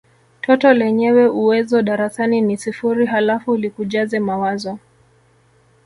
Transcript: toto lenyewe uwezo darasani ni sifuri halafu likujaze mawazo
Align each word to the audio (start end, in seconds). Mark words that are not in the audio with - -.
toto 0.41 0.73
lenyewe 0.73 1.27
uwezo 1.29 1.81
darasani 1.81 2.41
ni 2.41 2.57
sifuri 2.57 3.05
halafu 3.05 3.55
likujaze 3.57 4.19
mawazo 4.19 4.79